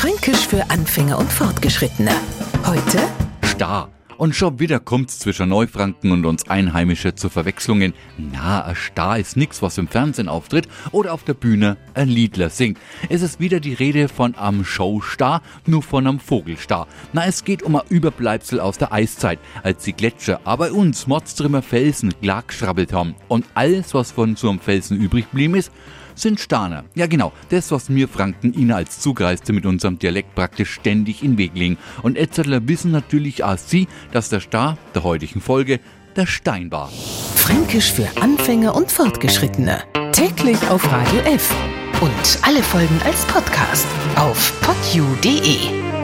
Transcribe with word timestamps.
Fränkisch 0.00 0.46
für 0.46 0.70
Anfänger 0.70 1.18
und 1.18 1.30
Fortgeschrittene. 1.30 2.12
Heute 2.64 3.06
Star. 3.44 3.90
Und 4.16 4.34
schon 4.34 4.58
wieder 4.58 4.80
kommt's 4.80 5.18
zwischen 5.18 5.50
Neufranken 5.50 6.10
und 6.12 6.24
uns 6.24 6.48
Einheimische 6.48 7.14
zu 7.14 7.28
Verwechslungen. 7.28 7.92
Na, 8.16 8.64
ein 8.64 8.76
Star 8.76 9.18
ist 9.18 9.36
nix, 9.36 9.60
was 9.60 9.76
im 9.76 9.88
Fernsehen 9.88 10.30
auftritt 10.30 10.68
oder 10.92 11.12
auf 11.12 11.24
der 11.24 11.34
Bühne 11.34 11.76
ein 11.92 12.08
Liedler 12.08 12.48
singt. 12.48 12.78
Es 13.10 13.20
ist 13.20 13.40
wieder 13.40 13.60
die 13.60 13.74
Rede 13.74 14.08
von 14.08 14.34
am 14.36 14.64
Showstar, 14.64 15.42
nur 15.66 15.82
von 15.82 16.06
am 16.06 16.18
Vogelstar. 16.18 16.86
Na, 17.12 17.26
es 17.26 17.44
geht 17.44 17.62
um 17.62 17.76
ein 17.76 17.82
Überbleibsel 17.90 18.58
aus 18.58 18.78
der 18.78 18.94
Eiszeit, 18.94 19.38
als 19.62 19.84
die 19.84 19.92
Gletscher 19.92 20.40
aber 20.44 20.72
uns 20.72 21.08
Mordstrimmer 21.08 21.60
Felsen 21.60 22.14
geschrabbelt 22.22 22.94
haben. 22.94 23.16
Und 23.28 23.44
alles, 23.52 23.92
was 23.92 24.12
von 24.12 24.34
so 24.34 24.48
einem 24.48 24.60
Felsen 24.60 24.96
übrig 24.96 25.26
blieben 25.28 25.56
ist, 25.56 25.70
sind 26.14 26.40
Starner. 26.40 26.84
Ja 26.94 27.06
genau, 27.06 27.32
das, 27.50 27.70
was 27.70 27.88
mir 27.88 28.08
Franken 28.08 28.52
Ihnen 28.52 28.72
als 28.72 29.00
Zugereiste 29.00 29.52
mit 29.52 29.66
unserem 29.66 29.98
Dialekt 29.98 30.34
praktisch 30.34 30.72
ständig 30.72 31.22
in 31.22 31.38
Weg 31.38 31.52
legen. 31.54 31.78
Und 32.02 32.16
Etzerler 32.16 32.66
wissen 32.68 32.90
natürlich 32.90 33.44
auch 33.44 33.58
Sie, 33.58 33.88
dass 34.12 34.28
der 34.28 34.40
Star 34.40 34.78
der 34.94 35.04
heutigen 35.04 35.40
Folge 35.40 35.80
der 36.16 36.26
Stein 36.26 36.70
war. 36.70 36.90
Fränkisch 37.34 37.92
für 37.92 38.08
Anfänger 38.20 38.74
und 38.74 38.90
Fortgeschrittene. 38.90 39.82
Täglich 40.12 40.58
auf 40.68 40.90
Radio 40.90 41.20
F. 41.20 41.54
Und 42.00 42.38
alle 42.42 42.62
Folgen 42.62 43.00
als 43.04 43.24
Podcast 43.26 43.86
auf 44.16 44.60
podu.de. 44.60 45.99